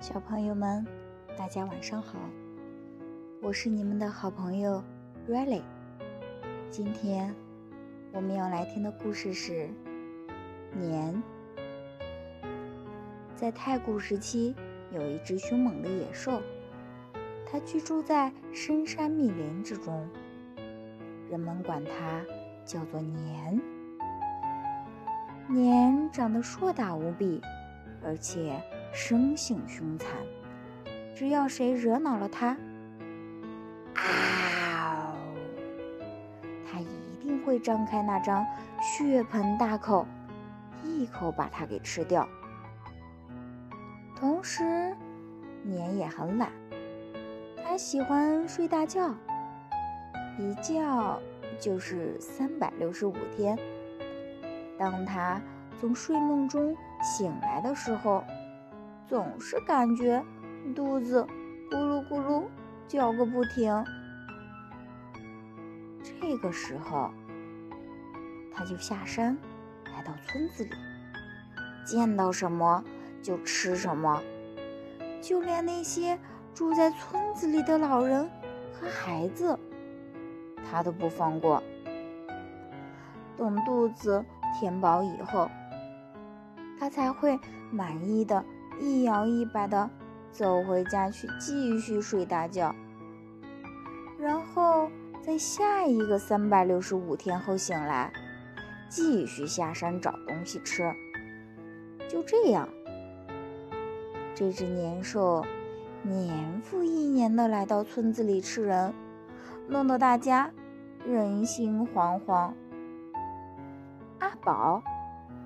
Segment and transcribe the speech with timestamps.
[0.00, 0.86] 小朋友们，
[1.36, 2.18] 大家晚上好！
[3.42, 4.82] 我是你们的好朋友
[5.28, 5.60] Riley。
[6.70, 7.34] 今天
[8.10, 9.68] 我们要来听的故事是
[10.74, 11.22] 《年》。
[13.36, 14.56] 在太古时期，
[14.90, 16.40] 有一只凶猛的野兽，
[17.44, 20.08] 它居住在深山密林之中，
[21.28, 22.24] 人们管它
[22.64, 23.60] 叫做年。
[25.46, 27.42] 年长得硕大无比，
[28.02, 28.58] 而且。
[28.92, 30.08] 生性凶残，
[31.14, 32.56] 只要谁惹恼了他，
[33.94, 35.14] 啊！
[36.70, 38.44] 他一定会张开那张
[38.80, 40.06] 血盆大口，
[40.84, 42.28] 一口把它给吃掉。
[44.16, 44.94] 同时，
[45.62, 46.50] 年也很懒，
[47.64, 49.14] 他喜欢睡大觉，
[50.38, 51.20] 一觉
[51.58, 53.58] 就是三百六十五天。
[54.78, 55.40] 当他
[55.80, 58.24] 从睡梦中醒来的时候，
[59.10, 60.24] 总是感觉
[60.72, 61.26] 肚子
[61.68, 62.44] 咕噜咕噜
[62.86, 63.84] 叫个不停。
[66.00, 67.10] 这个时候，
[68.54, 69.36] 他就下山，
[69.92, 70.70] 来到村子里，
[71.84, 72.84] 见到什么
[73.20, 74.22] 就吃什么，
[75.20, 76.16] 就连那些
[76.54, 78.30] 住在村子里的老人
[78.72, 79.58] 和孩子，
[80.70, 81.60] 他都不放过。
[83.36, 84.24] 等肚子
[84.60, 85.50] 填饱以后，
[86.78, 87.36] 他才会
[87.72, 88.44] 满意的。
[88.80, 89.90] 一摇一摆的
[90.32, 92.74] 走回家去，继续睡大觉。
[94.18, 94.90] 然后
[95.22, 98.10] 在下一个三百六十五天后醒来，
[98.88, 100.90] 继续下山找东西吃。
[102.08, 102.66] 就这样，
[104.34, 105.44] 这只年兽
[106.02, 108.94] 年复一年的来到村子里吃人，
[109.68, 110.50] 弄得大家
[111.06, 112.52] 人心惶惶。
[114.20, 114.82] 阿宝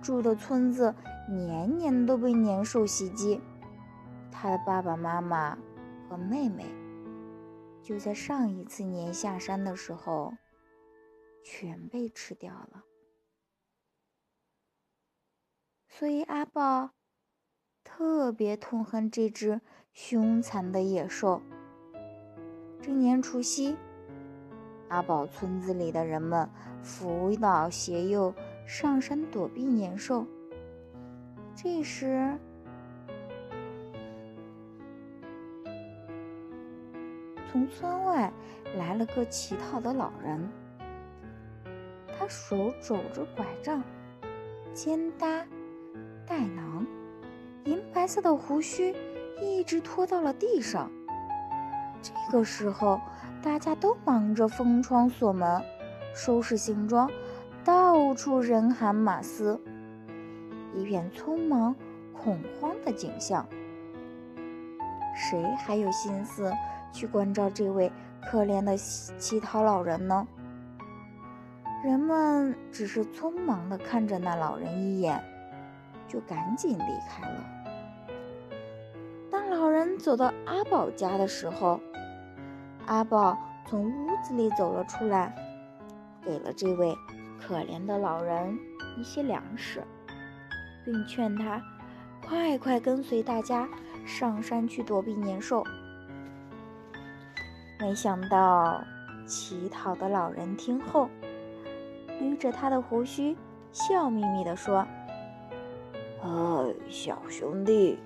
[0.00, 0.94] 住的村子。
[1.28, 3.38] 年年都被年兽袭击，
[4.32, 5.58] 他的爸爸妈妈
[6.08, 6.64] 和妹妹
[7.82, 10.32] 就在上一次年下山的时候
[11.44, 12.82] 全被吃掉了。
[15.90, 16.90] 所以阿宝
[17.84, 19.60] 特别痛恨这只
[19.92, 21.42] 凶残的野兽。
[22.80, 23.76] 这年除夕，
[24.88, 26.48] 阿宝村子里的人们
[26.82, 28.32] 扶老携幼
[28.66, 30.26] 上山躲避年兽。
[31.60, 32.38] 这时，
[37.50, 38.32] 从村外
[38.76, 40.48] 来了个乞讨的老人。
[42.16, 43.82] 他手拄着拐杖，
[44.72, 45.44] 肩搭
[46.24, 46.86] 带囊，
[47.64, 48.94] 银白色的胡须
[49.40, 50.88] 一直拖到了地上。
[52.00, 53.00] 这个时候，
[53.42, 55.60] 大家都忙着封窗锁门，
[56.14, 57.10] 收拾行装，
[57.64, 59.60] 到处人喊马嘶。
[60.78, 61.74] 一片匆忙、
[62.12, 63.44] 恐慌的景象，
[65.14, 66.52] 谁还有心思
[66.92, 67.90] 去关照这位
[68.22, 70.26] 可怜的乞讨老人呢？
[71.82, 75.20] 人们只是匆忙地看着那老人一眼，
[76.06, 77.44] 就赶紧离开了。
[79.30, 81.80] 当老人走到阿宝家的时候，
[82.86, 85.34] 阿宝从屋子里走了出来，
[86.24, 86.96] 给了这位
[87.40, 88.56] 可怜的老人
[88.96, 89.82] 一些粮食。
[90.88, 91.62] 并劝他
[92.26, 93.68] 快快跟随大家
[94.06, 95.62] 上山去躲避年兽。
[97.78, 98.82] 没想到
[99.26, 101.10] 乞讨的老人听后，
[102.18, 103.36] 捋着他的胡须，
[103.70, 104.86] 笑眯眯地说
[106.24, 107.98] ：“哎，小兄弟，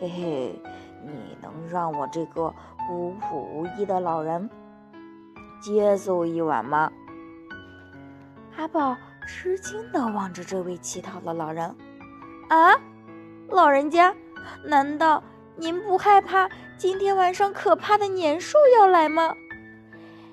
[0.00, 0.60] 嘿嘿，
[1.04, 2.50] 你能让我这个
[2.88, 4.48] 孤苦无依的老人
[5.60, 6.90] 接受一碗吗？”
[8.56, 8.96] 阿宝
[9.26, 11.74] 吃惊地望着这位乞讨的老人。
[12.48, 12.80] 啊，
[13.48, 14.14] 老人家，
[14.64, 15.22] 难道
[15.56, 19.34] 您不害怕今天晚上可怕的年兽要来吗？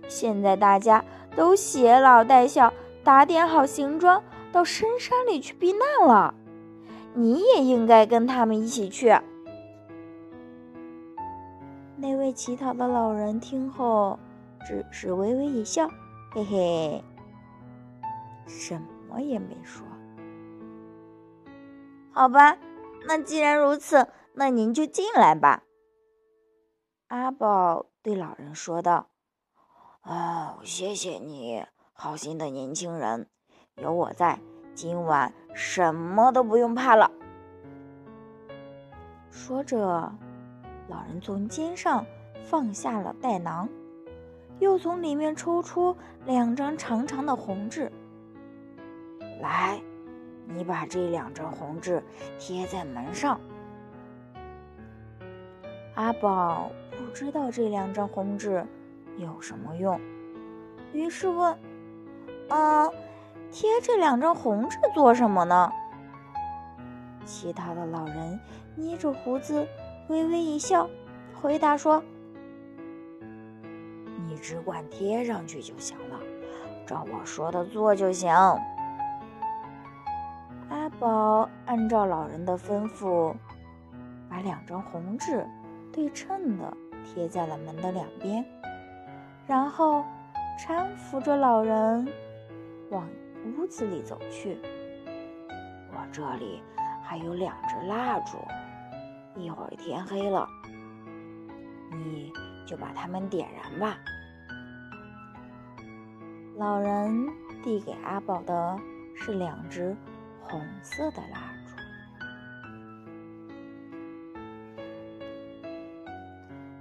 [0.08, 1.04] 现在大家
[1.36, 2.72] 都携老带小，
[3.04, 4.22] 打点好行装，
[4.52, 6.36] 到深山里去避难了。
[7.16, 9.16] 你也应该跟他们一起去。
[11.96, 14.20] 那位乞讨的老人听后，
[14.68, 15.88] 只是微微一笑，
[16.32, 17.04] 嘿嘿，
[18.46, 18.80] 什
[19.10, 19.84] 么也没说。
[22.14, 22.58] 好吧，
[23.08, 25.64] 那既然如此，那您就进来吧。”
[27.10, 29.10] 阿宝对老人说道。
[30.06, 33.28] “哦，谢谢你，好心的年轻人，
[33.76, 34.40] 有我在，
[34.76, 37.12] 今晚什么都不用怕了。”
[39.32, 40.14] 说着，
[40.88, 42.06] 老人从肩上
[42.44, 43.68] 放下了袋囊，
[44.60, 47.92] 又从里面抽出两张长长的红纸，
[49.42, 49.82] 来。
[50.46, 52.04] 你把这两张红纸
[52.38, 53.40] 贴在门上。
[55.96, 58.66] 阿宝不知道这两张红纸
[59.18, 60.00] 有什么用，
[60.92, 61.58] 于是问
[62.50, 62.92] ：“嗯，
[63.52, 65.72] 贴这两张红纸做什么呢？”
[67.26, 68.40] 其他的老人
[68.76, 69.68] 捏着胡子，
[70.10, 70.90] 微微一笑，
[71.40, 72.04] 回答说
[74.28, 76.20] ：“你只管贴上去就行了，
[76.86, 78.30] 照我说的做就行。”
[81.04, 83.36] 宝按照老人的吩咐，
[84.30, 85.46] 把两张红纸
[85.92, 88.46] 对称的贴在了门的两边，
[89.46, 90.06] 然后
[90.58, 92.08] 搀扶着老人
[92.90, 93.06] 往
[93.44, 94.58] 屋子里走去。
[95.92, 96.64] 我这里
[97.04, 98.38] 还有两支蜡烛，
[99.36, 100.48] 一会儿天黑了，
[101.92, 102.32] 你
[102.66, 103.98] 就把它们点燃吧。
[106.56, 107.28] 老人
[107.62, 108.80] 递给阿宝的
[109.18, 109.94] 是两支。
[110.44, 111.74] 红色的蜡烛。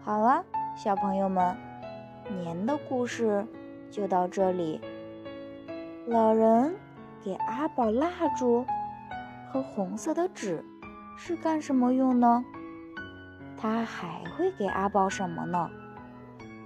[0.05, 0.45] 好了，
[0.77, 1.57] 小朋友们，
[2.43, 3.47] 年的故事
[3.91, 4.81] 就到这里。
[6.07, 6.75] 老人
[7.23, 8.67] 给阿宝蜡烛
[9.53, 10.65] 和红色的纸
[11.17, 12.45] 是干什么用呢？
[13.57, 15.71] 他还会给阿宝什么呢？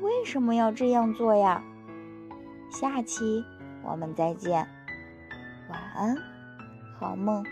[0.00, 1.62] 为什么要这样做呀？
[2.70, 3.44] 下期
[3.82, 4.66] 我们再见，
[5.69, 6.16] 晚安。
[6.98, 7.44] 好梦。